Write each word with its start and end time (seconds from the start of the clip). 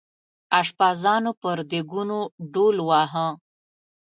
اشپزانو 0.59 1.31
پر 1.41 1.57
دیګونو 1.69 2.19
ډول 2.53 2.77
واهه. 2.87 3.27